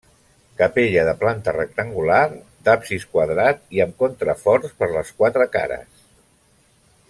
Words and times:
Capella 0.59 1.01
de 1.07 1.11
planta 1.23 1.53
rectangular, 1.57 2.23
d'absis 2.69 3.05
quadrat 3.13 3.61
i 3.77 3.85
amb 3.87 3.95
contraforts 4.05 4.75
per 4.81 4.91
les 4.97 5.13
quatre 5.21 5.49
cares. 5.59 6.05